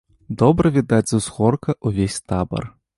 [0.41, 2.63] Добра відаць з узгорка ўвесь табар.